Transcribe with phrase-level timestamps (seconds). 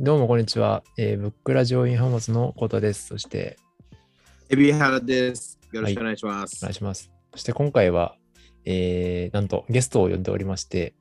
[0.00, 0.82] どうもこんにちは。
[0.98, 3.06] えー、ブックラジオインハモスのコタです。
[3.06, 3.56] そして、
[4.48, 5.60] エビハラです。
[5.70, 6.58] よろしくお願いします。
[6.64, 7.12] お願いします。
[7.30, 8.16] そして今回は、
[8.64, 10.94] えー、なんとゲストを呼んでおりまして、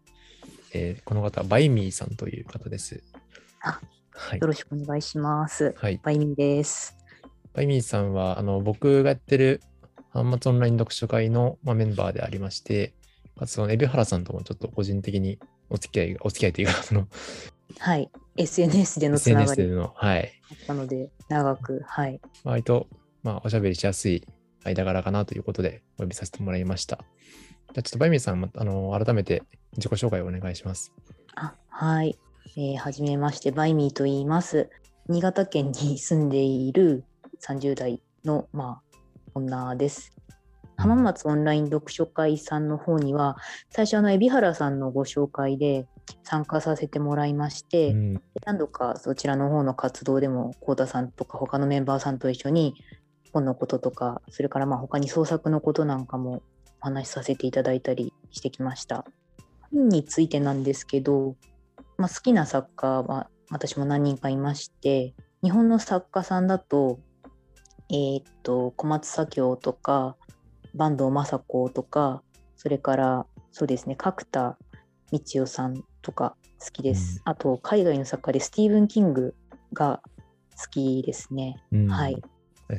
[0.75, 3.01] えーこの方、バイミーさんという方です。
[3.61, 4.45] あはいよ。
[4.45, 5.73] ろしくお願いします。
[5.75, 5.99] はい。
[6.03, 6.95] バイミーです。
[7.53, 9.61] バイミーさんは、あの、僕がやってる
[10.11, 12.93] 端末オンライン読書会の、まあ、メンバーでありまして、
[13.39, 15.39] かつ、その、海老原さんともちょっと個人的に
[15.71, 17.07] お付き合いが、お付き合いというか、その、
[17.79, 18.09] はい。
[18.37, 20.33] SNS でのつなが SNS でりの、はい。
[20.49, 22.19] だったので、長く、はい。
[22.43, 22.87] 割と、
[23.23, 24.25] まあ、おしゃべりしやすい
[24.63, 26.97] 間柄かなということで、お呼びさせてもらいました。
[26.97, 29.43] じゃあ、ちょっとバイミーさん、まあの、改めて
[29.77, 30.93] 自己紹介をお願いします。
[31.35, 32.17] あはい。
[32.55, 34.69] えーはじめまして、バイミーと言います。
[35.07, 37.03] 新潟県に住んでいる
[37.41, 38.99] 30代の、まあ、
[39.33, 40.13] 女です。
[40.77, 43.37] 浜松オンライン読書会さんの方には、
[43.69, 45.87] 最初、あの、海老原さんのご紹介で
[46.23, 52.75] 参加させてもらいまして、うん、何度かそちらの方の活動でも、コウタさんとか他のメンバーさんと一緒に
[53.31, 56.43] 本のこととか、それからまあ他に創作のことなんかも
[56.81, 59.05] お話しさせていただいたりしてきました。
[59.73, 61.35] 本についてなんですけど、
[61.97, 66.99] まあ、好きな作家は私も何人かいまして、日本の作家さんだと、
[67.89, 70.15] えーっと、小松左京とか、
[70.77, 72.23] 坂東雅子とか、
[72.55, 74.57] それからそうですね、角田
[75.11, 77.21] 道代さんとか好きです。
[77.25, 79.35] あと、海外の作家でスティーブン・キング
[79.73, 80.01] が
[80.59, 81.63] 好きですね。
[81.71, 82.21] うんはい。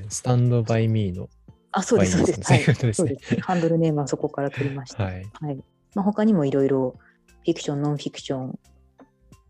[0.09, 1.28] スタンドバイミーの
[1.70, 2.53] あ、そうです、そうです。
[2.53, 2.62] はい
[2.95, 3.41] そうです。
[3.41, 5.05] ハンドルネームはそこから取りました。
[5.05, 5.25] はい。
[5.41, 5.56] はい。
[5.95, 8.59] まあ、他にもいろいろフィクション、ノンフィクション、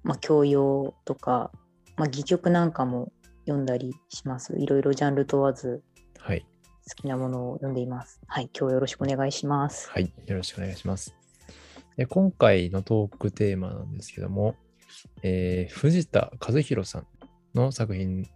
[0.02, 1.50] まあ、教養とか、
[1.96, 3.12] まあ、戯曲なんかも
[3.46, 4.54] 読んだりします。
[4.58, 5.93] いろいろジャンル問わずはい。
[6.88, 8.20] 好きなものを読んでいます。
[8.26, 8.50] はい。
[8.58, 9.90] 今日よろしくお願いします。
[9.90, 10.12] はい。
[10.26, 11.14] よろしくお願いします。
[11.96, 14.56] で今回のトークテーマなんですけども、
[15.22, 17.06] えー藤田和弘さん
[17.54, 18.28] の作品、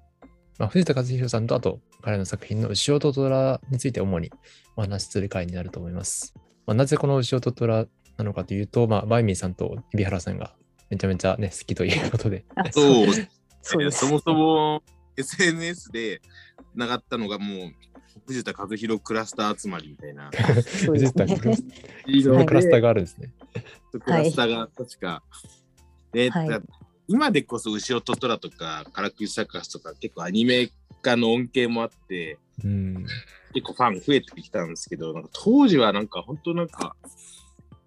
[0.58, 4.30] まあ、藤田和弘さんとあと彼の作品の牛尾と虎について主に
[4.77, 6.34] お話しする回になると思います。
[6.67, 7.86] まあ、なぜこの牛尾と虎
[8.17, 10.55] なのかというと、まあ、バイミーさんと海老原さんが
[10.90, 13.28] めちゃめちゃね、好きということで、あそうです
[13.62, 14.06] そうです。
[14.06, 14.83] そもそも
[15.17, 16.23] SNS で
[16.78, 17.72] ながったのがもう
[18.27, 20.30] 藤田和弘クラスター集まりみたいな。
[20.33, 21.27] そうですね
[22.06, 23.33] 藤田クラスターがあるんですね。
[23.92, 25.22] クラスターが確か。
[26.12, 26.61] ではいだ
[27.11, 33.06] 今でこそ牛尾と虎とかカラクリサカスとか結構アニメ化の恩恵もあってうん。
[33.55, 36.96] 結構ファン増えてきたんですけどなんか当時はなんか本当なんか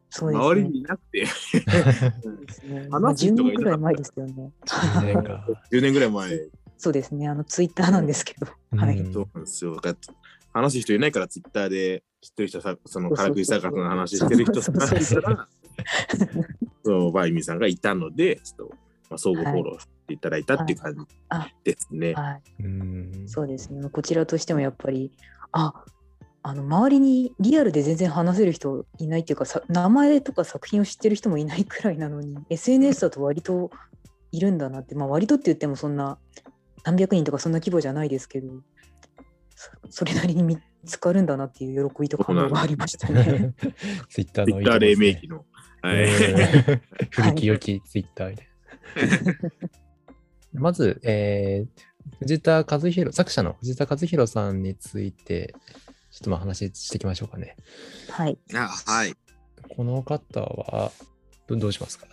[0.10, 2.88] そうですね周りにいなくてそうですね。
[2.92, 4.52] まあ10話す人がいなかった年くらい前ですよね。
[4.66, 5.48] 10年か。
[5.72, 6.40] 10年ぐらい前
[6.82, 7.28] そうですね。
[7.28, 8.48] あの、ツイッターなんですけど。
[8.76, 8.98] はい。
[8.98, 9.80] うんそうなんですよ。
[10.52, 14.76] 話す人いないから、ツイッターで知ってる人さ、そのそうそうそうカラクリサーカスの話してる人そう
[16.84, 18.76] そうバ イミーさんがいたので、ちょっと、
[19.12, 21.00] まあ、相互フォローしていただいたっていう感じ
[21.30, 22.14] あですね。
[22.14, 22.64] はい。
[22.64, 23.88] うんそうですね。
[23.90, 25.12] こちらとしてもやっぱり、
[25.52, 25.86] あ
[26.44, 33.70] あの周りにリアルで全然話せる人いないっていうかさ名前とか作品を知ってる人もいないくらいなのに SNS だと割と
[34.32, 36.18] いるんだなって、まあ、割とって言ってもそんな
[36.84, 38.48] 何百人とかそんな規模じゃないですけど
[39.56, 43.54] そそれなりに見つかるんだなっていう喜びと感動がありましたね。
[44.10, 45.46] ツイッターのツイッター黎明期の。
[47.12, 48.48] 古き良きツイッターみたい
[49.26, 49.34] な。
[50.62, 51.82] まず、えー
[52.20, 55.54] 藤田和日郎、作者の藤田和日郎さんについて、
[56.12, 57.56] ちょっとまあ話していきましょうかね。
[58.10, 59.14] はい、あはい。
[59.76, 60.92] この方は、
[61.48, 62.08] どどうしますか？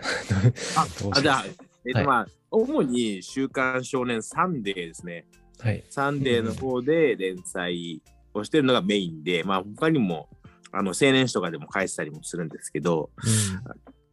[0.77, 1.19] あどうします？
[1.21, 1.45] あじゃあ、
[1.87, 5.27] えっと、はいまあ、主に週刊少年サンデーですね。
[5.61, 5.85] はい。
[5.91, 10.29] サンデーの方で連載をしてるのがメインで、まあ、他にも、
[10.71, 13.11] あの青年誌とかでも返したりもするんですけど、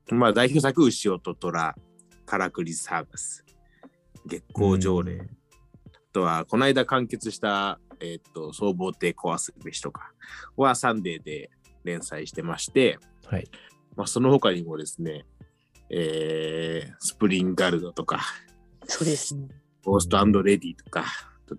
[0.10, 1.76] まあ、代表作、うしおとと
[2.26, 3.46] ら、からくりサーカス、
[4.26, 5.30] 月光条例、うん
[6.16, 10.14] あとは、この間完結した、えっと、双亡亭壊すべしとか
[10.56, 11.50] はサンデーで
[11.84, 13.46] 連載してまして、はい。
[13.98, 15.26] まあ、その他にもですね、
[15.90, 18.22] えースプリンガルドとか、
[18.88, 19.48] そうですね。
[19.84, 21.06] ゴーストレディとか、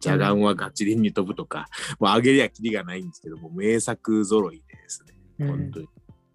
[0.01, 1.67] ジャガンはガチリンに飛ぶとか、
[2.01, 5.89] もう上げりゃきりがないんですけども、名作揃いでですね、うん本当に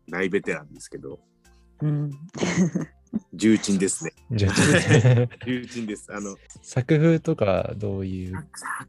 [0.10, 1.20] 大ベテランですけど、
[1.82, 2.12] うん、
[3.34, 4.14] 重鎮ですね。
[5.46, 6.08] 重鎮です。
[6.14, 8.34] あの、作風とかどういう？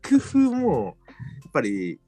[0.00, 0.96] 作風も、
[1.42, 1.98] やっぱり、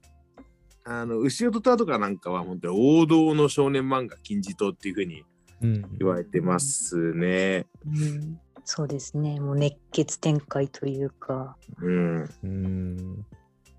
[0.85, 5.25] あの、牛尾と虎とかなんかは本当に王道の少年漫画金字塔っていうふうにうん
[5.61, 7.65] 言われてますね。
[7.85, 9.39] うんそうですね。
[9.39, 12.29] もう熱血展開というか、うん。
[12.43, 13.25] うん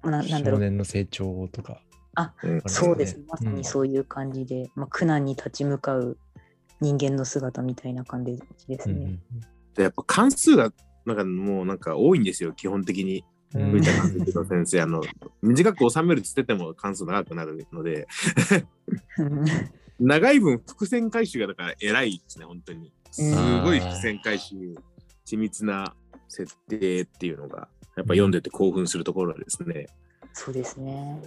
[0.05, 0.55] ななんだろう。
[0.55, 1.81] 少年の成長とか。
[2.15, 3.25] あうんそうですね。
[3.29, 6.17] まさうんにそういう感じで、まあ、苦難に立ち向かう
[6.81, 8.39] 人間の姿みたいな感じ
[8.69, 8.95] ですね。
[8.95, 9.21] うん
[9.75, 10.73] でやっぱ関数が
[11.05, 13.25] なんかもうなんか多いんですよ、基本的に。
[13.55, 15.03] うん藤田和弘先生、あの、
[15.41, 18.07] 短く収めるっつってても関数長くなるので、
[19.99, 22.93] 長い分伏線回収がだから偉いですね、本当に。
[23.11, 23.23] す
[23.63, 24.55] ごい伏線回収、
[25.27, 25.95] 緻密な
[26.29, 29.87] 設定っていうのが、やっぱ読んでて興奮するところですね。
[30.33, 31.23] そうですね。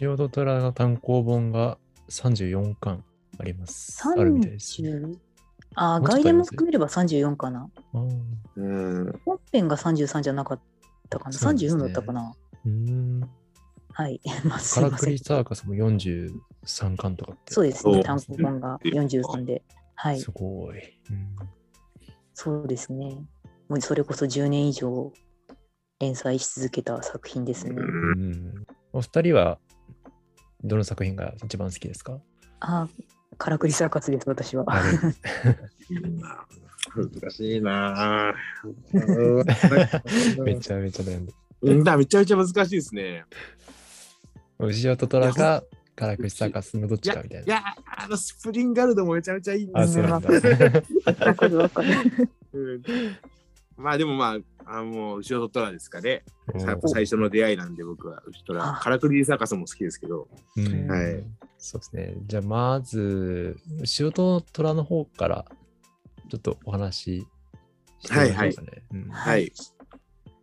[0.00, 1.78] 塩と虎の単行本が
[2.10, 3.02] 34巻
[3.38, 4.02] あります。
[4.06, 4.82] あるみたいです。
[4.82, 5.16] 30
[5.74, 7.68] ああ外伝も含めれば34かな。
[7.92, 8.10] 本
[9.52, 10.60] 編が33じゃなかっ
[11.10, 11.32] たかな。
[11.32, 12.34] そうですね34だったかな。
[12.64, 13.30] うーん。
[13.98, 14.20] はい。
[14.44, 15.18] まあ、すカラクリ。
[15.18, 16.30] サーカスも43
[16.98, 17.54] 巻とかって。
[17.54, 18.02] そうですね。
[18.02, 19.62] 単行本が43で。
[19.94, 20.20] はい。
[20.20, 20.78] すごい。
[21.10, 21.36] うん
[22.34, 23.24] そうですね。
[23.70, 25.10] もうそれこそ10年以上
[25.98, 27.70] 連載し続けた作品ですね。
[27.70, 29.58] うんうんお二人は
[30.62, 32.20] どの作品が一番好きですか？
[32.60, 33.04] あー、
[33.38, 34.66] カラクリサーカスです、私は。
[36.94, 40.42] 難しいなぁ。
[40.44, 41.32] めちゃめちゃ悩んで。
[41.62, 43.24] うんだめちゃめちゃ難しいですね。
[44.58, 45.62] 牛尾と虎が
[45.94, 47.46] カラクリサーカスのどっちかみたいな。
[47.46, 47.62] いや、
[47.96, 50.04] あのスプリンガルドもめちゃめちゃいいんであ、すよ。
[53.76, 56.24] まあでもまあ、あもう後ろとトラですかね。
[56.54, 58.80] おやっぱ最初の出会いなんで僕は後ろトラあ。
[58.80, 60.28] カラクリサーカスも好きですけど。
[60.56, 61.22] うんはい
[61.58, 62.14] そうですね。
[62.26, 63.56] じゃあ、まず、
[63.98, 65.46] 塩と虎の方から、
[66.28, 67.26] ちょっとお話し
[68.00, 68.82] してみましょうかね。
[68.92, 69.52] うんはい。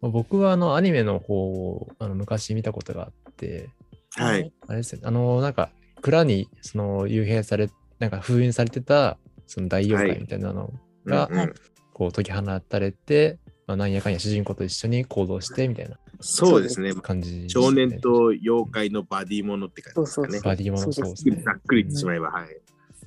[0.02, 3.70] まあ僕はあのアニメの方をあの昔見たことがあって、
[4.16, 4.52] はい。。
[4.68, 5.72] あれですよね、あの、なんか、
[6.02, 7.70] 蔵にその幽閉され、
[8.00, 9.18] なんか封印されてた、
[9.48, 10.72] その大妖怪みたいなの
[11.06, 11.54] が、うんうん
[11.94, 13.38] こう解き放たれて、
[13.68, 16.94] まあ、なんやかんや主人公と一緒に行動してみたいなそうですね。
[16.96, 20.40] 感じね、少年と妖怪のバディものって感じですかね。
[20.42, 21.52] バディものそうですねざ。
[21.52, 22.48] っくり言ってしまえば、はい。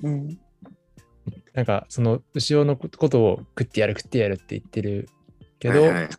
[0.03, 0.39] うん。
[1.53, 5.09] なんか、その後ろのことを食ってやる食ってやるって言ってる
[5.59, 6.09] けど、はいはい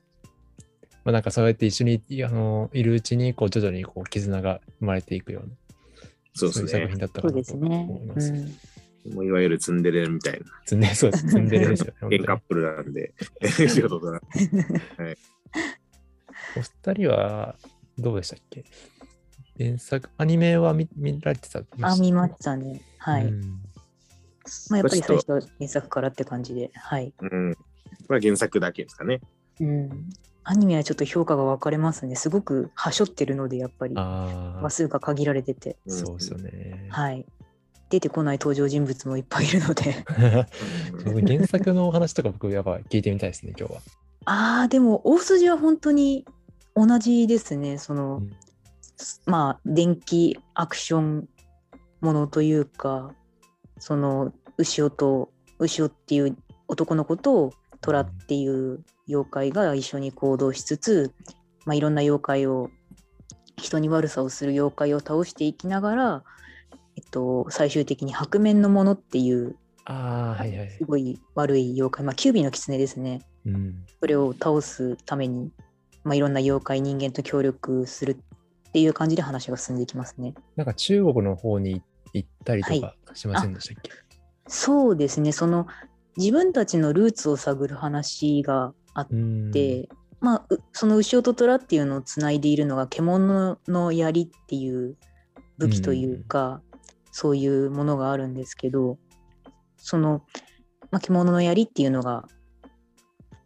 [1.08, 5.54] まあ、なんかそうやって一緒にあのいるうちにこう徐々にこう絆が生まれていくような
[6.34, 6.98] そうですねいう作品。
[6.98, 8.06] だったそうかなとですね思い。
[8.08, 8.30] まうす。
[8.30, 9.14] ん。
[9.14, 10.40] もういわゆるツンデレみたいな。
[10.66, 11.24] ツンデレそうです。
[11.32, 12.18] ツンデレですよね。
[12.18, 13.14] カップルなんで。
[13.70, 14.20] 仕事だな。
[16.58, 17.56] お二人は
[17.98, 18.66] どうでしたっけ？
[19.58, 21.60] 原作、アニメは見見られてた？
[21.80, 22.82] あ、見ましたね。
[22.98, 23.24] はい。
[23.24, 23.62] うん
[24.68, 26.70] まあ、やっぱり最初原作からって感じで。
[26.74, 27.14] はい。
[27.18, 27.56] うん。
[28.08, 29.22] まあ原作だけですかね。
[29.60, 30.10] うん。
[30.50, 32.16] アニメはちょっと評価が分かれますね。
[32.16, 35.76] すごくはしょってるので、やっぱりあ話数が限られてて。
[35.86, 36.86] あ、そうですよね。
[36.88, 37.26] はい。
[37.90, 40.06] 出てこない登場人物もいっぱいいるので。
[41.28, 43.80] 原作のお話とか僕やっぱ聞いてみたいですね、今日は。
[44.24, 46.24] ああ、でも大筋は本当に
[46.74, 47.76] 同じですね。
[47.76, 48.32] その、うん
[49.26, 51.28] まあ、電気アクション
[52.00, 53.14] ものというか、
[53.78, 56.36] その、牛尾と、牛尾っていう
[56.68, 61.12] 男の子と、虎っていう妖怪が一緒に行動しつつ、
[61.64, 62.70] まあ、いろんな妖怪を、
[63.56, 66.24] 人に悪さをする妖怪を倒していきながら、
[66.96, 70.84] えっと、最終的に白面のものっていう、ああ、はいはいす。
[70.84, 73.22] ごい悪い妖怪、まあ、キュービーの狐ですね。
[73.46, 73.84] うん。
[74.00, 75.50] それを倒すために、
[76.04, 80.34] まあ、いろんな妖怪人間と協力するっていう感じで話が進んでいきますね。
[80.56, 81.82] なんか中国の方に
[82.12, 83.90] 行ったりとかしませんでしたっけ、
[84.46, 85.66] そうですねその
[86.18, 89.50] 自分たちのルーツを探る話があっうん。
[89.50, 89.88] て、
[90.20, 94.96] まあ、うその牛尾と虎っていうのをつないでいるのが獣の槍っていう
[95.56, 96.60] 武器というか、
[97.12, 98.96] そういうものがあるんですけど
[99.76, 100.22] その、
[100.92, 102.28] まあ、獣の槍っていうのが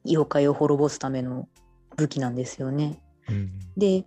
[0.05, 1.49] 妖怪を滅ぼすための
[1.97, 3.01] 武器なんですよね。
[3.29, 3.51] うん。
[3.79, 4.05] で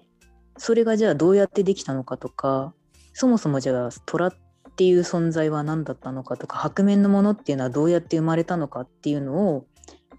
[0.58, 2.74] それがじゃあどうやってできたのかとか
[3.14, 4.34] そもそもじゃあ虎っ
[4.76, 9.66] ていう存在は何だったのかとか白面のものっていうのはどうやって生まれたのかっていうのを、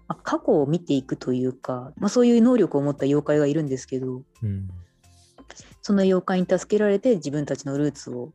[0.07, 4.69] まあ過去を見ていくというか、まあ、そういう能力を持った妖怪がいるんですけどうん
[5.81, 8.33] その妖怪に助けられて自分たちのルーツを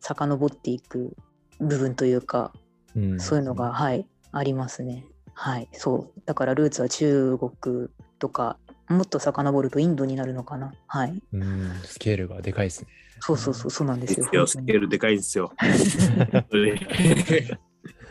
[0.00, 1.16] 遡っていく
[1.60, 2.52] 部分というか
[2.96, 5.04] うんそういうのが、はい、ありますね。
[5.34, 6.22] はい、そう。
[6.26, 7.88] だからルーツは中国
[8.18, 10.74] とか、もっと遡るとインドになるのかな。
[10.86, 11.22] はい。
[11.32, 12.88] うん、スケールがでかいですね。
[13.20, 14.46] そうそうそう、そうなんですよ。
[14.46, 15.52] スケールでかいんですよ。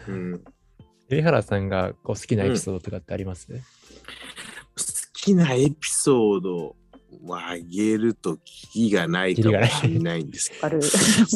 [0.08, 0.44] うん、好
[1.10, 3.48] 海原さんがこう好きなエピソードとかってあります、
[5.20, 6.76] きなエピソード
[7.26, 10.80] はあげるとキリがないかもしれないんですけある。
[10.80, 10.88] ど、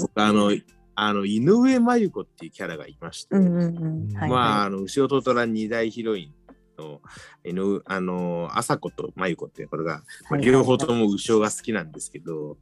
[0.02, 0.52] 僕あの、
[0.96, 4.16] あの井上真由子っていうキャラがいまして、うんうんうん。
[4.16, 6.43] はい、まあ、はあの、後ろと虎二大ヒロイン
[6.78, 7.02] の、
[7.44, 12.58] 井上あの、朝子と真由子っていうこれが、まあ、はい両方とも牛尾が好きなんですけど、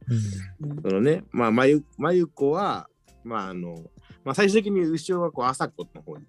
[0.82, 2.88] そのね、まあ、真由真由子は、
[3.24, 3.76] まあ、あの、
[4.24, 6.24] まあ、最終的に牛尾はこう、朝子の方に、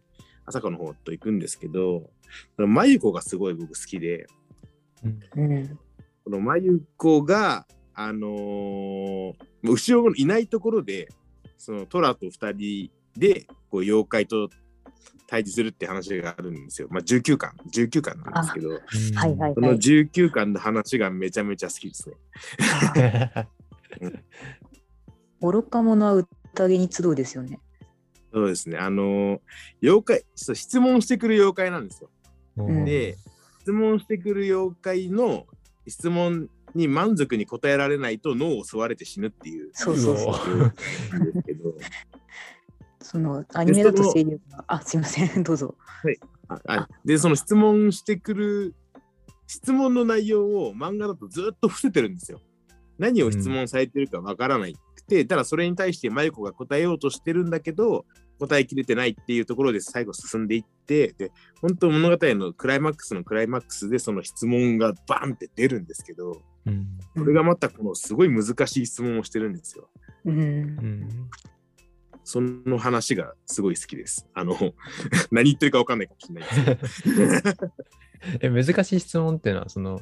[0.45, 2.09] 朝子の方と行くんですけど、
[2.57, 4.27] 真由子がすごい僕好きで、
[5.35, 5.79] うん。
[6.23, 11.09] この真由子が、あのー後ろのいないところで、
[11.57, 14.49] そのトラと二人でこう妖怪と
[15.33, 16.87] 対峙するって話があるんですよ。
[16.91, 19.77] まあ19巻、19巻なんですけど、はいはいこのはい。
[19.77, 22.15] 19巻の話がめちゃめちゃ好きですね。
[25.41, 27.59] 愚か者は宴に集うですよね。
[28.31, 28.77] そうですね。
[28.77, 29.39] あのー
[29.81, 32.11] 妖怪、そう質問してくる妖怪なんですよ。
[32.57, 33.17] うんで、
[33.61, 35.47] 質問してくる妖怪の
[35.87, 39.71] 質問に満足に答えられないと脳を吸われて死ぬっていう。
[39.73, 40.73] そうそうそう。
[41.25, 41.73] ですけど
[43.13, 45.75] そのアニメだと声優が、あ、すいません、 どうぞ。
[46.47, 46.89] ああ。
[47.05, 48.75] で、その質問してくる
[49.45, 52.39] 質問の内容を漫画だとずっと伏せてるんですよ。
[52.97, 58.05] 何を質問されてるかわからないくて、ただそれに対して真由子が答えようとしてるんだけど、
[58.39, 66.87] 答えきれてないっていうところで最後進んでいって、で、本当物語のクライマックスのクライマックスでその質問がバンって出るんですけど、うん。
[67.15, 69.87] これがまたこのすごい難しい質問をしてるんですよ。
[70.25, 70.39] うん。
[70.39, 70.43] う。
[70.43, 71.09] ん
[72.23, 74.27] その話がすごい好きです。
[74.33, 74.55] あの、
[75.31, 77.73] 何言ってるかわかんないかもしれないですけど。
[78.39, 80.01] え難しい質問っていうのはその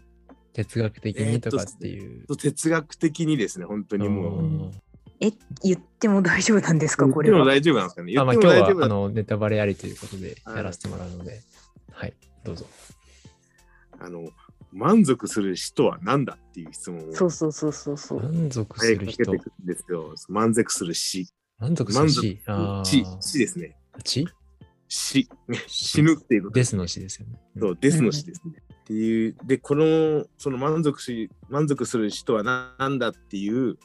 [0.53, 2.25] 哲学的にとかっていう。
[2.37, 4.39] 哲学的にですね、本当にもう。
[4.39, 4.71] うん
[5.23, 5.31] え、
[5.63, 7.45] 言っても大丈夫なんですか、これでもは？
[7.45, 8.13] 大丈夫なんですかね。
[8.17, 11.41] あまあ、今日はあのネタバレありということではいやらせてもらうので、
[11.91, 12.13] はい、
[12.43, 12.65] どうぞ。
[13.99, 14.27] あの
[14.71, 18.23] 満足する人は何だっていう質問をそうそうそうそうそう。
[18.23, 20.15] 満足する人かけてく、るんですよ。
[20.29, 21.27] 満足する死。
[21.61, 22.41] 満足す満足る死？
[22.47, 23.77] あ死ですね。
[24.03, 24.27] 死？
[24.87, 25.29] 死。
[25.67, 27.39] 死ぬっていうことデスの死ですよね。
[27.55, 28.55] うんそう、デスの死ですね。
[28.81, 32.43] っていう、で、この、その満足し、満足する人は
[32.77, 33.77] 何だっていう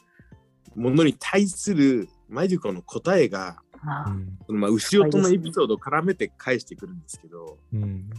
[0.75, 8.09] ものに対するマユコの答えが、あうんそのまあ、牛音のエピソードを絡めて返してくるんですけど、うん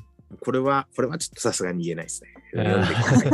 [0.40, 2.34] これは、これはちょっとさすがに言えないですね。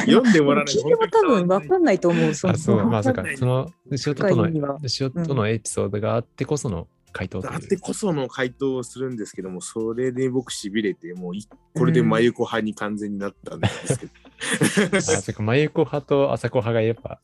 [0.00, 2.30] あ 読んでもらわない聞いても多分分かんないと思う。
[2.30, 14.96] あそう、まあ、そうかわかその、牛音との深い意味は、牛音とのエピソードがあってこその回答あってこその回答をするんですけども、それで僕しびれて、もういこれで真由子派に完全になったんですけど。
[14.96, 17.20] あ、そっか、真由子派と朝子派がやっぱ、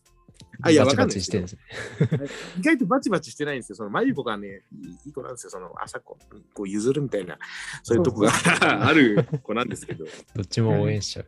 [0.63, 1.61] あいやバチバチしてるんですね。
[2.59, 3.77] 意外とバチバチしてないんですよ。
[3.77, 5.51] その真由子がね、いいいい子なんですよ。
[5.51, 6.19] その朝子、
[6.55, 7.39] こう譲るみたいな、
[7.83, 8.31] そういうとこが
[8.89, 10.05] ある子なんですけど、
[10.35, 11.27] どっちも応援しちゃう。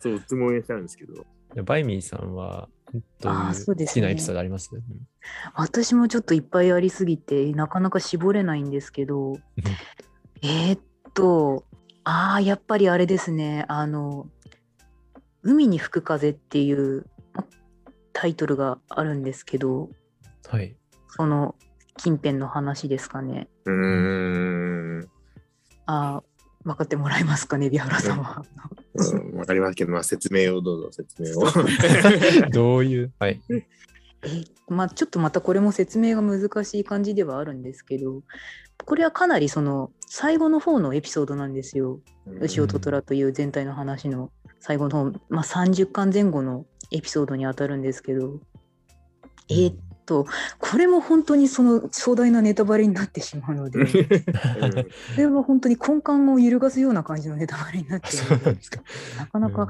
[0.00, 4.02] そう、質問しちゃうんですけど、でバイミーさんは、どうあーそういうですね。
[4.02, 4.70] 好きなエピソードあります？
[4.74, 4.82] うん
[5.54, 9.34] 私もちょっといっぱいありすぎて、なかなか絞れないんですけど、
[10.42, 10.80] えーっ
[11.12, 11.64] と、
[12.04, 14.26] ああ、やっぱりあれですね、あの、
[15.42, 17.04] 海に吹く風っていう
[17.34, 17.44] ま
[18.14, 19.90] タイトルがあるんですけど、
[20.48, 20.74] はい。
[21.08, 21.54] その
[21.98, 23.48] 近辺の話ですかね。
[23.66, 25.08] うーん、
[25.84, 26.22] ああ、
[26.64, 28.44] 分かってもらえますかね、ビハラさんは。
[28.94, 31.46] うんわかりますけど、まあ、説明をどうぞ、説明を。
[32.52, 33.40] どういう、はい。
[33.48, 33.64] え
[34.68, 38.22] まあ、ちょっとまたこれも説明が難しい感じではあるんですけど、
[38.84, 42.00] これはかなりその最後の方のエピソードなんですよ。
[42.40, 48.40] 牛音虎という全体の話の最後の方、まあ、30巻前後のエピソードにあたるんですけど、
[49.48, 49.76] えーっ
[50.10, 50.26] と、
[50.58, 53.90] これも本当にその壮大なネタバレになってしまうので、こ
[55.16, 58.80] れは本当に根幹を揺るがすような感じのネタバレになってあいるのでなんで、すか。
[59.18, 59.68] なかなか、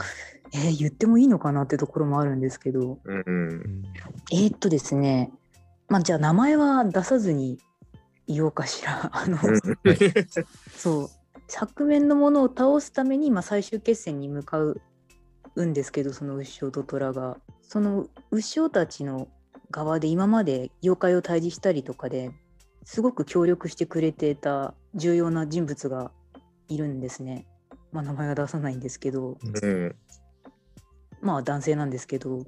[0.55, 3.83] えー言ってもいいのかなってところもあるんですけど、うんうん。
[4.33, 5.31] えーっとですね、
[5.89, 7.59] まあ、じゃあ名前は出さずに
[8.27, 9.11] 言おうかしら。
[9.13, 9.37] あの
[10.75, 11.11] そう。
[11.49, 14.81] 昨面のものを倒すために、まあ、最終決戦に向かう
[15.57, 17.37] んですけどその牛尾と虎が。
[17.63, 19.29] その牛尾たちの
[19.71, 22.33] 側で今まで妖怪を退治したりとかで
[22.85, 26.11] すごく協力してくれてた重要な人物が
[26.69, 27.47] いるんですね。
[27.93, 29.97] まあ、名前は出さないんですけどうん
[31.21, 32.45] まあ男性なんですけど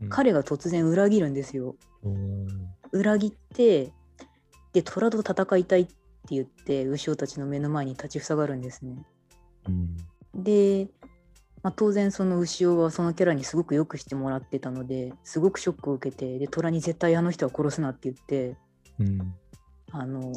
[0.00, 1.76] うん彼が突然裏切るんですよ。
[2.02, 2.46] うん
[2.92, 3.92] 裏切って
[4.72, 5.94] で虎と戦いたいって
[6.30, 9.04] 言って牛尾たちの目の前に立ちふさがるんですね。
[9.68, 9.96] うん
[10.34, 10.88] で、
[11.64, 18.58] まあ、当然その牛尾はそのキャラにすごくよくしてもらってたのですごくショックを受けてで虎に絶対あの人は殺すなって言って
[19.00, 19.34] うん
[19.90, 20.32] あの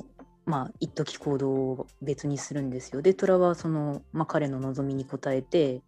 [0.45, 3.01] まあ一時行動を別にするんですよ。
[3.01, 5.81] で虎はその、まあ、彼の望みに応えて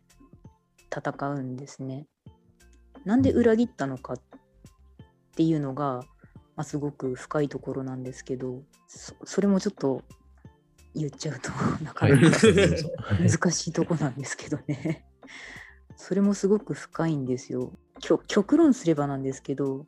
[0.93, 2.05] 戦うんですね。
[3.05, 4.17] なんで裏切ったのかっ
[5.35, 6.03] ていうのが、
[6.57, 10.01] まあ、すごく深いところなんですけどそそれもちょっと
[10.93, 11.49] 言っちゃうと
[11.81, 12.19] なかはい。
[12.19, 12.37] なか
[13.17, 15.05] 難しいとこなんですけどね。
[15.95, 17.73] それもすごく深いんですよ。
[17.99, 19.85] 極極論すればなんですけど、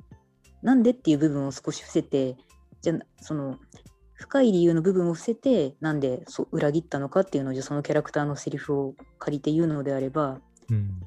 [0.62, 2.38] なんでっていう部分を少し伏せて、
[2.82, 3.58] じゃあその
[4.14, 11.02] 深い理由の部分を伏せてなんでそ裏切ったのかっていうのをじゃあそのキャラクターのセリフを借りて言うのであればうん。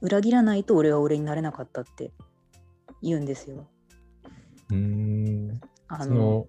[0.00, 2.12] 裏切らないと俺は俺になれなかったって
[3.02, 3.66] 言うんですよ。
[4.70, 5.60] うーん。
[5.88, 6.48] あその、はい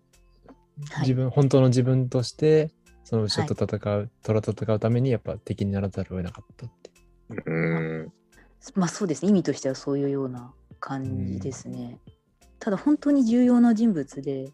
[1.02, 2.70] 自分、本当の自分として、
[3.04, 6.92] その牛と戦う、虎と戦うために、やっぱ敵にならざるを得なかったって。
[7.30, 8.14] うん。
[8.76, 12.00] まあそうですね意味としてはそういうような感じですね。
[12.60, 14.52] ただ本当に重要な人物で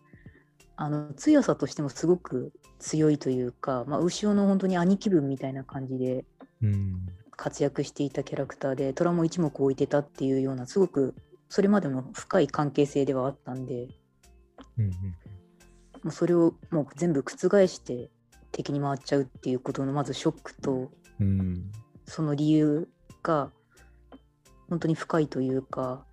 [0.75, 6.25] あの強さとしてもすごく強いというか、まあ、牛尾の本当に兄貴分みたいな感じで
[6.61, 7.05] うん。
[7.35, 11.15] 活躍していたキャラクターで虎も一目置いてたっていうようなすごく
[11.49, 13.87] それまでも深い関係性ではあったんで
[14.77, 18.09] うんもうそれをもう全部覆して
[18.51, 21.71] 敵に回っちゃうっていうことのまずショックとうん。
[22.13, 22.15] うん。
[22.15, 22.87] その理由
[23.23, 23.51] が
[24.69, 26.05] 本当に深いというか、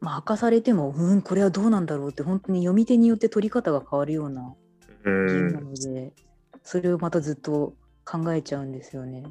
[0.00, 5.08] まあ、明かされてもうんこれはどうなんだろうって本当に読み手によって取り方が変わるようなう。
[5.08, 6.12] 理由なんので、
[6.62, 7.74] それをまたずっと
[8.04, 9.24] 考えちゃうんですよね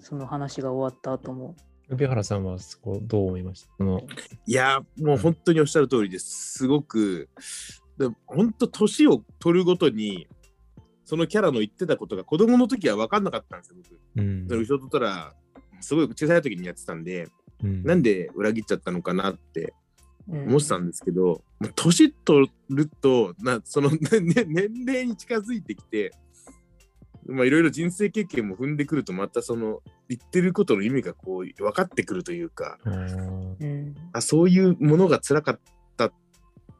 [0.00, 1.56] その話が終わった後も。
[1.88, 3.84] 海原さんはそこどう思いました？
[3.84, 6.58] いや、もう本当におっしゃる通りです。
[6.58, 7.28] すごく、
[7.98, 10.26] で本当、年を取るごとに、
[11.12, 13.76] そのキャラの言ってたことが子供の時は分かんなかったんですよ、
[14.16, 14.22] 僕。
[14.22, 14.48] うん。
[14.48, 15.34] その後ろとったら、
[15.82, 17.28] すごい小さい時にやってたんで、
[17.62, 17.82] うん。
[17.82, 19.74] なんで裏切っちゃったのかなって
[20.26, 20.48] うん。
[20.48, 26.12] 思ってたんですけど、もう年取るとなその、 ね、年齢に近づいてきて
[27.26, 33.94] まあいろいろ人生経験も踏んでくるとまたその言ってることの意味がこう分かってくるというかうん。
[34.14, 35.81] あそういうものが辛かった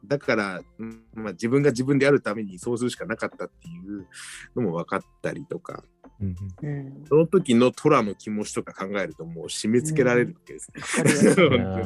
[0.05, 4.07] だから、うんまあ、自分が自分であるためにそうするしかなかったっていう
[4.55, 5.83] のも分かったりとか
[6.21, 7.03] うんうん。
[7.07, 10.33] その時のトラの気持ちとか考えるともう締め付けられる。
[10.33, 10.71] わけです
[11.49, 11.85] ね。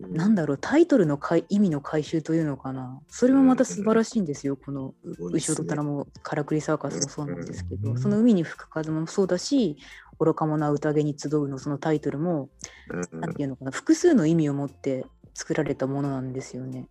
[0.00, 3.00] なんだろうタイトルのかい意味の回収というのかな。
[3.08, 7.98] それもまた素晴らしいんですよこの後ろとたらもからくりサーカスもそうなんですけど、うん。
[7.98, 9.76] その海に吹く風もそうだし
[10.18, 12.48] 愚か者は宴に集うのそのタイトルも、
[12.88, 13.20] うん。
[13.20, 15.04] なんていうのかな複数の意味を持って
[15.34, 16.88] 作られたものなんですよね。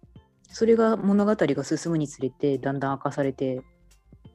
[0.52, 3.62] それが物語が進むにつれてだんだん明かされて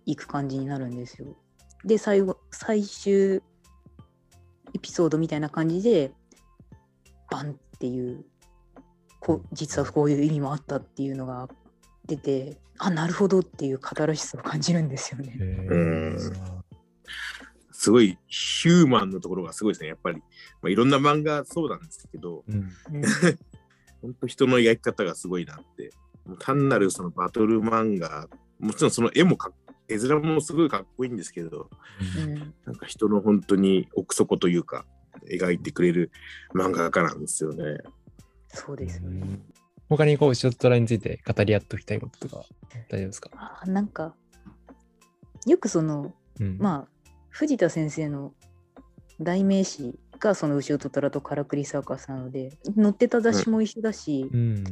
[0.07, 1.27] いく感じになるんですよ。
[1.85, 3.43] で最後最終
[4.75, 6.13] エピソードみたいな感じで
[7.31, 8.25] バンっていう
[9.21, 11.49] こう実はこういう意味もあったっていうのが
[12.07, 15.39] 出てあなるほどっていうカタルシスを感じるんですよね。
[17.73, 20.17] すごいヒューマンのところがすごいですね、やっぱり。
[20.63, 22.71] まあ、いろんな漫画そうなんですけど、うんうん
[24.01, 25.91] 本当人の描き方がすごいなって。
[26.39, 29.53] 単なるそのバトル漫画、もちろんその絵もかっ
[29.89, 31.69] 絵面もすごいかっこいいんですけど、
[32.17, 34.87] うんなんか人の本当に奥底というか、
[35.31, 36.11] 描いてくれる
[36.55, 37.79] 漫画家なんですよね。
[38.49, 39.21] そうですよね。
[39.21, 39.45] うん
[39.91, 42.43] 他にこう、後ろトラについて語り合っておきたいこととか
[42.89, 43.31] 大丈夫ですか？
[43.35, 44.15] あなんか
[45.47, 48.33] よくそのうんまあ藤田先生の
[49.21, 54.65] 代名詞がその後ろと虎とからくりサーカスなので載ってた雑誌も一緒だし、うん。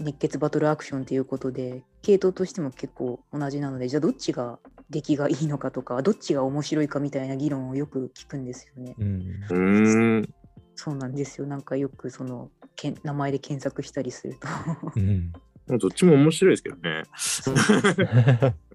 [0.00, 4.58] 熱血バトルアクションということで系統としても結構同じなのでじゃあどっちが
[4.88, 8.96] 出来がいいのかとかどっちが面白いかみたいな議論をよく聞くんですよね。
[8.98, 10.28] うん。
[10.74, 14.48] そうなんですよなんかよくそのけん名前で検索したりすると
[14.96, 15.32] うん。
[15.78, 17.02] どっちも面白いですけどね。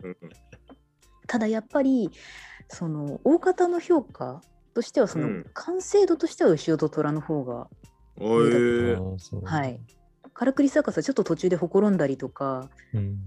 [0.04, 0.16] うん
[1.28, 2.12] ただやっぱり
[2.68, 4.42] その大方の評価
[4.76, 7.68] としてはそのうん完成度としては後ろと虎の方が
[8.18, 9.80] おいあーはい。
[10.36, 13.18] カラクリサーカスはちょっと途中でほころんだりとか、うん。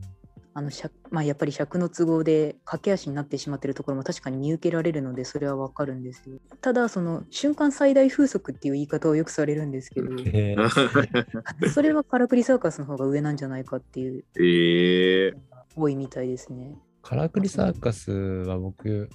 [0.54, 6.38] あの尺まあ、やっぱり尺の都合で駆け足になってしまっているところも確かに見受けられるのでそれはわかるんですよ。
[6.60, 16.76] ただその瞬間最大風速っていう言い方をよくされるんですけどへー それはカラクリサーカスの方が上なんじゃないかっていうええのが多いみたいですね。
[17.02, 19.08] カラクリサーカスは僕、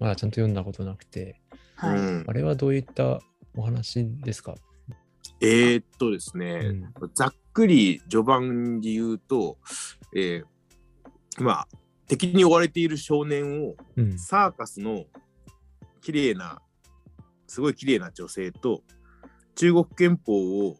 [0.00, 1.40] まだちゃんと読んだことなくて、
[1.76, 1.98] はい。
[1.98, 3.20] うんあれはどういった
[3.56, 4.56] お話ですか、
[5.40, 6.92] えーっとですうね、ん。
[7.14, 9.58] ざっくり序盤で言うと、
[10.14, 11.68] えーまあ、
[12.08, 14.18] 敵に追われている少年をうん。
[14.18, 15.04] サーカスの
[16.00, 16.60] 綺麗な、
[17.46, 18.82] すごい綺麗な女性と
[19.54, 20.76] 中国憲法を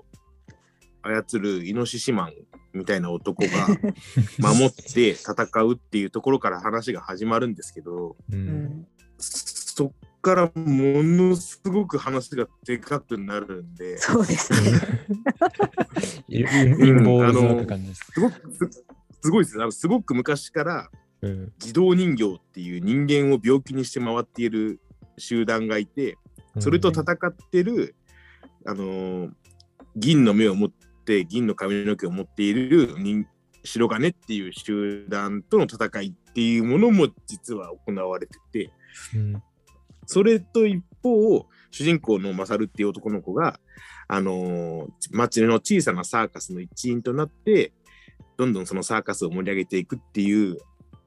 [1.02, 2.32] 操るイノシシマン
[2.72, 3.68] みたいな男が
[4.38, 8.48] 守って戦うっていうところから話が始まるんですけど、ううん。
[8.64, 8.86] ん
[9.18, 14.58] そっからものすごく話がでかくなるんで、そうですね。
[16.28, 18.06] い陰謀を描く感じです。
[18.12, 18.84] すごくす
[19.20, 21.52] すごいですあのすごく昔からうん。
[21.60, 24.80] 自動人形っていう人間を病気にして回っている
[25.16, 26.16] 集団がいて
[26.60, 27.96] それと戦ってる、
[28.64, 29.32] あのー
[29.96, 30.70] 銀の目を持っ
[31.04, 33.26] て銀の髪の毛を持っている人
[33.64, 38.70] 白金っていう集団との戦いっていうものも実は行われてて、
[39.14, 39.42] うん
[40.08, 43.60] それと一方、主人公のマサルっていう男の子が、
[44.08, 47.72] あのー町の小さなサーカスの一員となって、
[48.38, 50.56] どんどんそのサーカスを盛り上げていくっていう、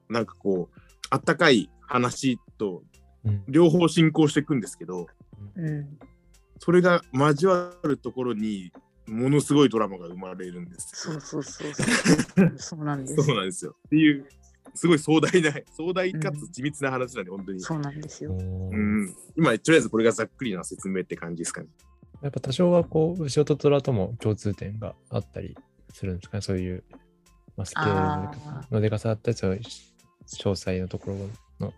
[0.08, 2.84] なんかこう、あったかい話と
[3.24, 5.06] うん両方進行していくんですけど、
[5.56, 5.98] うん、
[6.58, 8.72] それが交わるところに、
[9.08, 10.90] ものすごいドラマが生まれるんです。
[10.94, 12.52] そうそうそうそう。
[12.56, 13.22] そうなんです。
[13.22, 13.74] そうなんですよ。
[13.88, 14.26] っていう、
[14.74, 17.60] すごい壮大な、壮大かつ緻密な話なんで、本当に。
[17.60, 18.32] そうなんですよ。
[18.32, 18.34] う
[18.74, 21.68] ん、今、とりあえずこれがざっくりな説明って感じですかね。
[22.22, 25.56] やっぱ多少はこう、牛尾と虎とも共通点があったり
[25.92, 26.84] するんですかね、そういう、
[27.56, 28.32] まあ、スケーあ
[28.70, 31.74] ルのでかさだったり、そういう詳細のところの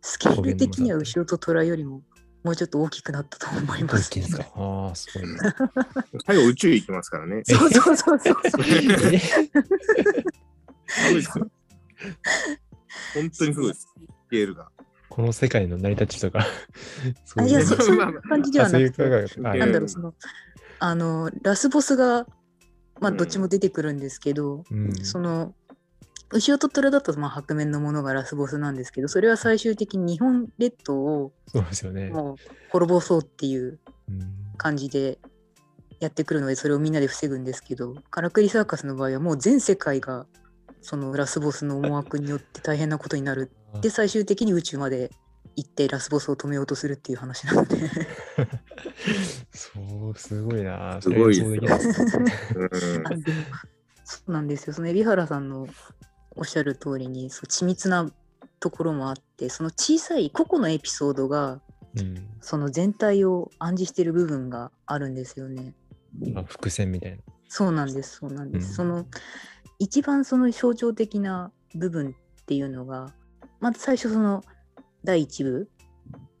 [0.00, 2.02] スケール的には後ろと虎よりも
[2.42, 4.46] もうちょっと大きくなったと思います、大きいですか？
[4.56, 5.38] ああ、すごいね。
[6.26, 7.42] 最後宇宙行きますからね。
[7.44, 8.34] そうそうそうそう。
[9.14, 9.18] え？
[9.18, 9.50] す
[11.04, 11.48] ごいですよ。
[13.14, 13.80] 本当にすごいです。
[13.80, 14.70] スケールが。
[15.08, 16.46] この世界の成り立ちとか、
[17.26, 20.14] そうあいう感じではなくて、なんだろう、うんその、
[20.78, 22.26] あの、ラスボスが、
[22.98, 25.54] まあ、うんどっちも出てくるんですけど、うんその、
[26.30, 32.08] 牛尾と虎だと、まあ、白面のものがラスボスなんですけど、それは最終的に日本列島をそうですよね。
[32.08, 32.36] もう
[32.70, 35.18] 滅ぼそうっていううん感じで
[36.00, 40.26] やってくるので、それをみんなで防ぐんですけど、カラクリサーカスの場合はもう全世界が、
[40.82, 43.50] そのラスボスの思惑によって大変なことになる。
[43.80, 45.10] で、最終的に宇宙まで
[45.56, 47.76] 行ってラスボスを止めようとするっていう話なので。
[49.52, 51.00] そう、すごいな。
[51.00, 51.78] すごい ですよ
[54.04, 54.74] そうなんですよ。
[54.74, 55.68] その海老原さんの
[56.34, 58.10] おっしゃる通りにそう緻密な
[58.60, 61.60] ところもあって、その小さい個々のエピソードが
[61.96, 65.74] うんその全体を暗示している部分があるんですよね。
[66.32, 67.18] まあ、伏線みたいな。
[67.48, 68.68] そうなんです、そうなんです。
[68.68, 69.06] うんその
[69.82, 73.12] 一番その象徴的な部分っていうのが、
[73.58, 74.44] まず最初その
[75.02, 75.68] 第一部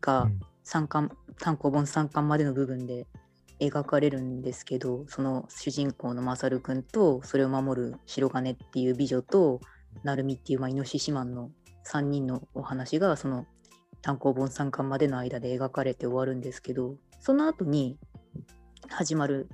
[0.00, 0.40] がうん。
[0.64, 3.08] 三巻、単行本3巻までの部分で
[3.58, 9.60] 描かれるんですけど、その主人公のマサルくんとそれを守る白金っていう美女と
[10.04, 11.50] 成美っていうまあイノシシマンの
[11.84, 13.44] 3人のお話がその
[14.02, 17.98] 単行本3巻までの間で描かれて終わるんですけど、その後に
[18.88, 19.48] 始まる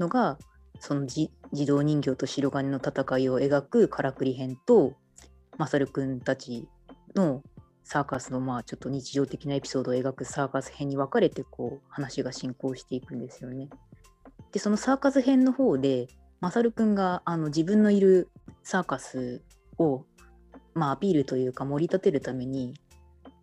[0.00, 0.36] のが
[0.80, 4.94] そのじ自動人形と白金の戦いを描くからくり編と
[5.58, 6.68] マサルくんたち
[7.14, 7.42] の
[7.84, 13.68] サーカスのまあちょっと日常的なエピソードを描くサーカス編に分かれてこう話が進行していくんですよね。
[14.52, 16.08] でそのサーカス編の方で
[16.40, 18.30] マサルくんがあの自分のいる
[18.62, 19.42] サーカス
[19.78, 20.04] を
[20.74, 22.74] まあアピールというか盛り立てるために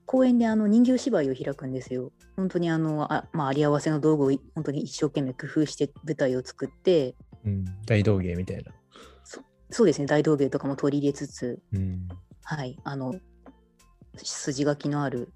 [0.08, 2.12] 公園であの人形芝居を開くんですよ。
[2.38, 7.16] 本当にあのあ、まあ、あり合わせの道具を本当に一生懸命工夫して舞台を作って
[7.48, 8.72] うん、大道芸みたいな。
[9.70, 12.08] そうですね大道芸とかも取り入れつつうん。
[12.44, 13.16] はい、あの
[14.16, 15.34] 筋書きのある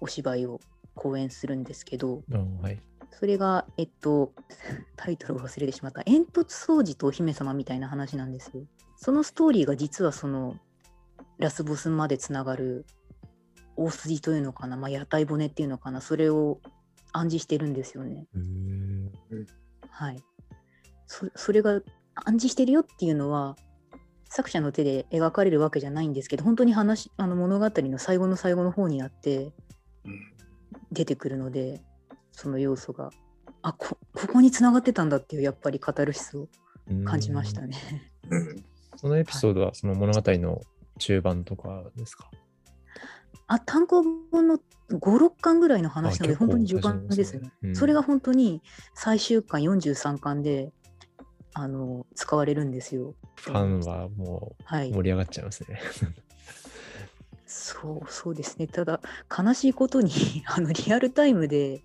[0.00, 0.60] お芝居を
[0.94, 2.80] 公演するんですけどあはい。
[3.18, 4.32] それがえっと
[4.96, 8.64] タイトルを忘れてしまった煙突掃除とお姫様みたいな話なんですよ
[8.96, 10.56] そのストーリーが実はその
[11.38, 12.86] ラスボスまでつながる
[13.76, 16.60] 大筋というのかな、まあ、屋台骨っていうのかなそれを
[17.12, 18.26] 暗示してるんですよね
[19.88, 20.22] はい
[21.06, 21.80] そそれが
[22.14, 23.56] 暗示してるよっていうのは
[24.28, 29.52] 作者の手で描かれるわけじゃないんですけど本当に話あの物語の最後の最後の方になって
[30.04, 30.36] うん。
[30.92, 31.82] 出てくるので
[32.32, 33.10] その要素が。
[33.62, 36.46] あこここに繋がってたんだっていうやっぱりカタルシスを
[37.04, 37.76] 感じましたね。
[38.30, 38.64] うん。
[38.94, 40.60] そのエピソードはその物語の
[40.98, 42.30] 中盤とかですか、
[43.48, 47.50] あ単行本の56巻ぐらいの話なので本当に序盤ですね。
[47.62, 47.76] うん。
[47.76, 48.62] それが本当に
[48.94, 50.72] 最終巻43巻で
[51.58, 53.14] あの使われるんですよ。
[53.36, 55.80] ファンはもはいう盛り上がっちゃいますね。
[57.46, 58.66] そうそうですね。
[58.66, 59.00] ただ
[59.36, 60.12] 悲しいことに
[60.44, 61.82] あのリアルタイムで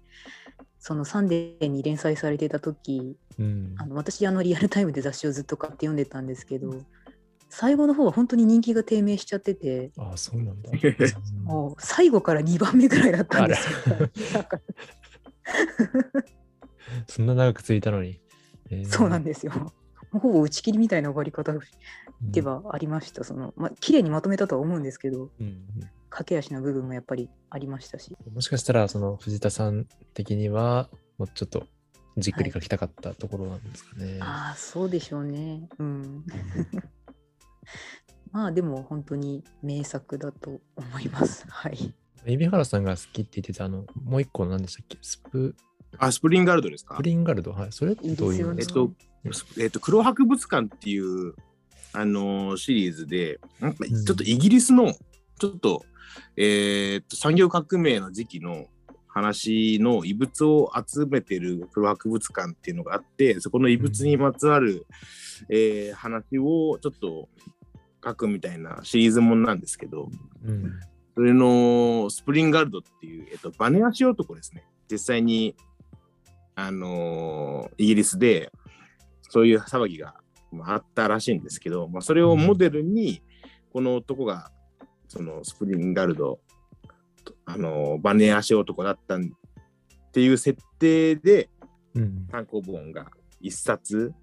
[0.77, 6.75] そのサンデーに連載されていた時うんあの私あのリアルタイムで雑誌をずっと買って読んでたんですけど
[7.47, 10.69] 最後の方は本当に人気が低迷しちゃっててああ、そうなんだ。
[11.43, 14.09] もう最後から2番目ぐらいだったんですよ。
[17.07, 18.20] そんな長く続いたのに。
[18.85, 19.51] そうなんでですよ。
[20.11, 21.53] ほぼ打ち切りみたいな終わり方
[22.21, 22.41] で。
[22.41, 23.23] はありました。
[23.23, 25.65] そのまあ綺麗にまとめたとは思うんですけどうんうん
[26.11, 28.15] 駆け足な部分もやっぱりありましたし。
[28.31, 31.65] もしかしたら、その藤田さん的には、もうちょっと
[32.17, 34.17] じっくり書きたかったところなんですかね。
[34.19, 35.69] ああ、そうでしょうね。
[35.79, 36.25] うん。
[38.31, 41.45] まあでも本当に名作だと思います。
[41.47, 41.93] はい。
[42.25, 44.97] 海老原さんが好きって言ってた、あの、もう一個の何でしたっけ？
[45.01, 45.55] スプ
[45.97, 46.95] あ、スプリンガルドですか？
[46.95, 47.51] プリンガルド。
[47.51, 47.71] はい。
[47.71, 48.91] それってどういうえっと、
[49.59, 51.35] えっと、黒博物館っていう
[51.93, 54.93] あのーシリーズで、なんかちょっとイギリスの、
[55.39, 55.85] ちょっと、
[56.37, 58.67] えーっと、産業革命の時期の
[59.07, 64.87] 話の遺物を集めてる黒博物館っていうのがあって、そこの遺物にまつわる、
[65.49, 67.27] えー話をちょっと
[68.03, 70.09] 書くみたいなシリーズものなんですけど、
[70.45, 70.71] うん。
[71.13, 74.63] それのスプリンガルドっていう、えっと、バネ足男ですね。
[74.89, 75.55] 実際に、
[76.61, 78.51] あのーイギリスで
[79.29, 80.15] そういう騒ぎが
[80.51, 83.23] まああったらしいんですけど、まあ、それをモデルに、
[83.71, 84.51] この男が、
[85.07, 86.39] そのスプリンガルド、
[87.45, 89.27] あのーバネ足男だったんっ
[90.11, 91.49] ていう設定で
[91.95, 92.27] うん。
[92.27, 93.07] 単行本が
[93.39, 94.13] 一冊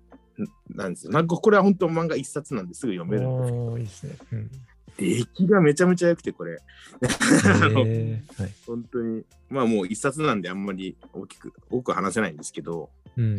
[0.69, 1.13] なんですよ。
[1.13, 4.17] なんかこれは本当漫画一冊なんですぐ読めるんですけど、いいですね。
[4.33, 4.51] うん。
[4.99, 6.59] 出来がめちゃめちゃ良くて、これ。
[8.67, 13.39] 本当に、まあもう一冊なんであんまり大きく、多くは話せないんですけど、うん。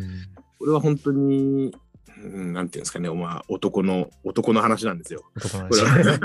[0.58, 1.76] これは本当に、
[2.22, 5.30] うん、なんていうんですかね、まあ男の、男の話なんですよ。
[5.36, 5.84] 男の話。
[5.84, 6.18] は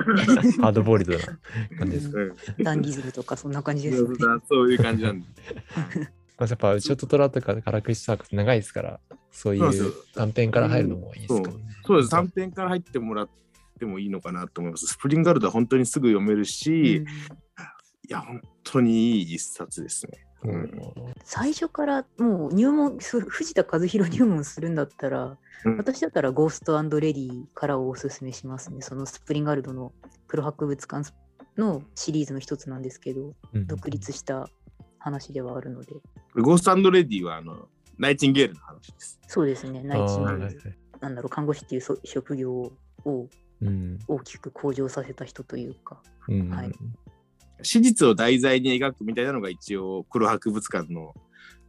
[0.62, 1.20] ハードボイルドな
[1.78, 2.20] 感じですか？
[2.20, 4.16] うんダンディズムとかそんな感じですよね。
[4.48, 5.28] そういう感じなんで。
[6.38, 9.00] まあ、やっぱ、うちょっとトラとかカラクリスサークって長いですから、
[9.32, 11.56] そういう短編から入るのもいいですかね。
[11.86, 13.30] そうです、短編から入ってもらっ
[13.80, 14.88] てもいいのかなと思います。
[14.88, 17.06] スプリンガルドは本当にすぐ読めるし、うん
[18.08, 20.26] いや、本当にいい一冊ですね。
[20.44, 20.72] ううんん
[21.24, 28.82] 最初からもう入門、藤田和日郎入門するんだったら、うん私だったらゴーストレディからをおすすめしますね。
[28.82, 29.94] そのスプリンガルドの
[30.28, 31.12] 黒博物館
[31.58, 34.48] のシリーズの一つなんですけど、うん独立した
[35.00, 35.96] 話ではあるので、
[36.36, 39.20] ゴーストレディはあのナイチンゲールの話です。
[39.28, 42.72] そうですね、ナイチンゲールなんだろう、看護師っていうそ職業を
[43.06, 43.30] うん
[44.08, 46.50] 大きく向上させた人というか、うん。
[46.50, 46.72] はい。
[47.62, 51.14] 史実を題材に描くみたいなのが一応黒博物館の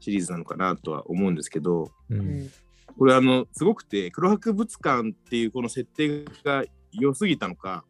[0.00, 2.40] シリーズなのかなとは思うんですけど、ううん。
[2.42, 2.50] ん
[2.98, 7.85] これあのすごくて黒博物館っていうこの設定が良すぎたのか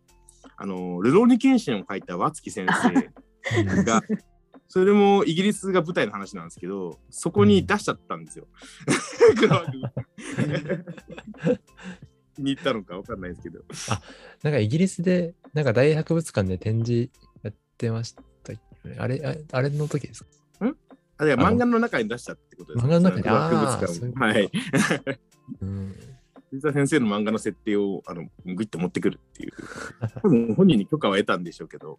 [0.57, 4.03] あのルローニケンシンを書いた和月先生が
[4.69, 8.47] それもイギリスが舞台の話なんですけどそこに出しちゃったんですよ。
[9.39, 10.07] 黒博物館。
[11.45, 11.61] 気
[12.43, 13.61] に入ったのかわかんないですけど。
[14.43, 17.11] なんかイギリスで、なんか大博物館で展示
[17.43, 18.23] やってました。
[18.99, 19.21] あれ、
[19.53, 20.31] ああれの時ですか？
[21.19, 23.23] あれあの漫画の中に出したってことです漫画の中に？
[23.23, 24.51] 黒博物館あーそういうことはい。
[25.63, 25.95] うん。
[26.51, 29.53] 藤田先生の漫画の設定をあのグイッと持ってくるっていう。
[30.23, 31.99] 多分本人に許可は得たんでしょうけど、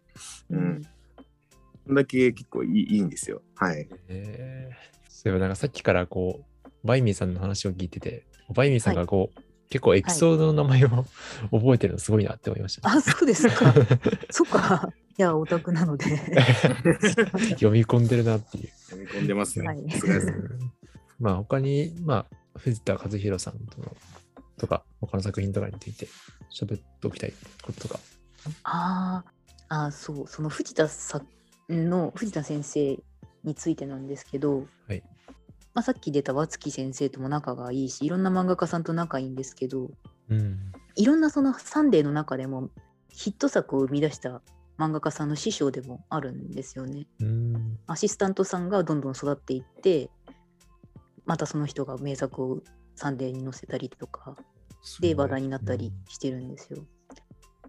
[0.50, 0.82] うん。
[1.86, 3.42] そんだけ結構いいいいんですよ。
[3.56, 3.88] はい。
[4.08, 8.24] えー、そういえばなんかさっきからこう、バイミーさんの話を聞いてて、
[8.54, 11.06] バイミーさんがこう、結構エピソードの名前を、
[11.50, 13.74] 覚えてるのすごいなって思いました、あ、そうですか。
[14.30, 14.92] そっか。
[15.18, 16.04] いや、オタクなので。
[17.50, 18.68] 読み込んでるなっていう。
[18.86, 19.66] 読み込んでますね。
[19.66, 19.78] はい
[21.20, 23.96] まあ他に、まあ、藤田和弘さんとの
[24.56, 26.06] とか、他の作品とかについて
[26.52, 27.98] 喋っておきたいこととか。
[28.62, 29.30] あー
[29.68, 31.20] あー、そう、その藤田さ
[31.68, 32.98] んの藤田先生
[33.44, 35.02] についてなんですけど、はい
[35.78, 39.92] まあ、さっき出た和月先生とも仲がいいし、いろんな漫画家さんと仲いいんですけど、
[40.28, 40.72] うん。
[40.96, 42.70] いろんなそのサンデーの中でも
[43.08, 44.42] ヒット作を生み出した
[44.76, 47.06] 漫画家さんの師匠でもあるんですよね。
[47.20, 47.78] うん。
[47.86, 50.10] アシスタントさんがどんどん育っていって、
[51.26, 52.58] またその人が名作を
[52.96, 54.34] サンデーに載せたりとか、
[54.98, 56.82] で話題になったりしてるんですよ。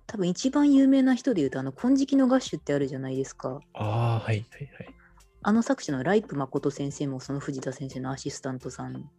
[0.08, 3.60] 多分一番有名な人で言うと、あの、金色のガッシュってあるじゃないですか。
[3.76, 4.99] ああ、はいはいはい。
[5.42, 9.10] あの作者のライプ誠先生もその藤田先生のアシスタントさん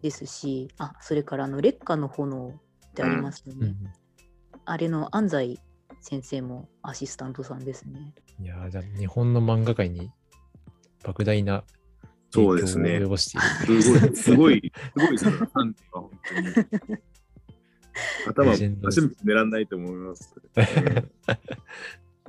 [0.00, 3.66] ですし、あ、それからあの、劣化の炎ってありますよね。
[3.66, 3.76] うん
[4.64, 5.58] あれの安西
[6.00, 8.14] 先生もアシスタントさんですね。
[8.40, 10.10] いやーじゃあ日本の漫画界に
[11.02, 11.64] 莫大な
[12.30, 13.38] そうですね影響を及ぼして
[13.72, 13.82] いる。
[13.82, 15.30] すごい、すごい、すごいですよ。
[15.32, 16.98] ファンは本当に。
[18.26, 20.34] 頭、足も狙わないと思います。
[20.56, 20.64] うん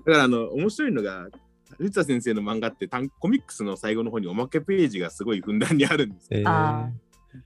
[0.05, 1.29] だから、あの、面白いのが、
[1.77, 6.39] 藤田先生の漫画って単コミックスの最後の方におまけページがすごいふんだんにあるんですよ。
[6.39, 6.89] えーあ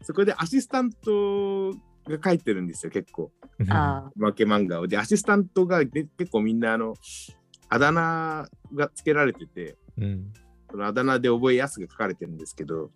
[0.02, 1.72] そこでアシスタント
[2.10, 3.32] が書いてるんですよ、結構。
[3.60, 3.64] お
[4.18, 4.88] まけ漫画を。
[4.88, 6.94] で、アシスタントがで結構みんな、あの、
[7.70, 10.34] あだ名がつけられてて、うん。
[10.70, 12.92] そのあだ名で覚えやすく書かれてるんですけど、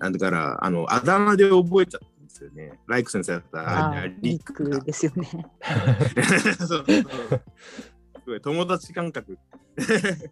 [0.00, 2.78] だから、あの、あだ名で覚えちゃったんですよね。
[2.88, 5.28] ライク先生だったあら、ああー、リックですよね。
[8.24, 9.38] すごい友達感覚、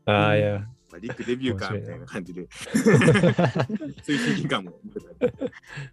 [0.06, 0.66] ああ、いや。
[0.90, 4.72] まあ、リックデビューかみたいな感じで、そういう感も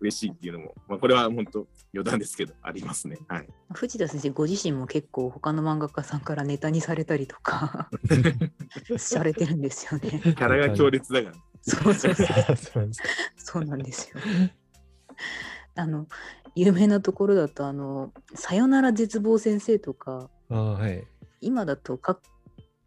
[0.01, 3.19] 嬉しいっていうのも、まあ、これは本当余談ですけど、ありますね。
[3.27, 3.47] はい。
[3.73, 7.89] 藤田先生ご自身も結構他の漫画家さんからネタにされたりとか
[8.97, 10.09] されてるんですよね。
[10.09, 11.35] キャラが強烈だから。
[11.61, 14.19] そうそうそうそうなんですかそうなんですよ。
[15.75, 16.07] あの
[16.55, 21.05] 有名なところだと、あの、さよなら絶望先生とか、ああ、はい。
[21.41, 22.19] 今だとか、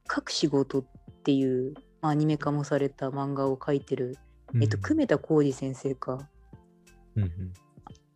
[0.07, 0.85] 各仕事っ
[1.25, 4.19] ていう、まあアニメ化もされた漫画を描いてる、
[4.61, 6.29] えっと、久米田浩二先生か。
[7.17, 7.53] うんうん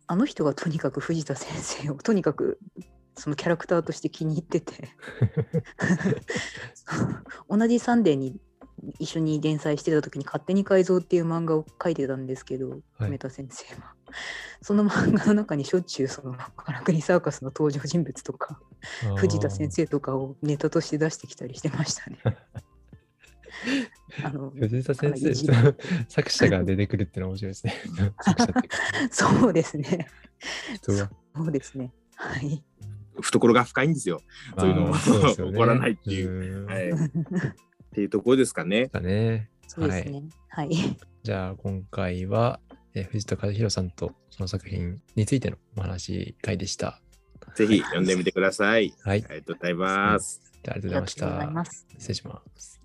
[0.07, 2.59] あの人がとにかく藤田先生をとにかく
[3.17, 4.89] そのキャラクターとして気に入ってて
[7.49, 8.39] 同じサンデーに
[8.99, 13.94] 一緒に連載してた時に「勝手に改造」っていう漫画を描いてたんですけど、はいメタ先生は。
[14.61, 18.59] その漫画の中にしょっちゅうそのカラクリサーカスの登場人物とか
[19.17, 22.19] 藤田先生とかをネタとして出してきたりしてましたね。
[24.23, 25.33] あの藤田先生、
[26.07, 27.73] 作者が出てくるってのは面白いですね。
[29.11, 30.07] そうですね。
[30.81, 30.93] そ
[31.43, 31.91] うですね。
[32.15, 32.63] はい。
[33.21, 34.21] 懐が深いんですよ。
[34.57, 36.91] そういうのまあそうですよね起こらないっていううんはい。
[36.91, 36.95] っ
[37.93, 38.87] ていうところですかね。
[38.87, 39.49] だね。
[39.67, 40.23] そうですね。
[40.49, 40.69] はい。
[41.23, 42.59] じゃあ今回は、
[42.95, 47.01] えー藤田和弘さんとその作品についてのお話会でした。
[47.55, 48.93] ぜひ読んでみてください。
[49.03, 49.23] はい。
[49.29, 50.41] ありがとうございます。
[50.67, 51.65] あありがとうございました。
[51.99, 52.81] 失礼します。